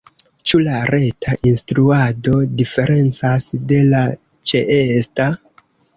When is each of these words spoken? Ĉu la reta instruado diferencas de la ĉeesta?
Ĉu 0.51 0.59
la 0.67 0.77
reta 0.91 1.35
instruado 1.49 2.33
diferencas 2.61 3.47
de 3.73 3.81
la 3.93 4.01
ĉeesta? 4.53 5.29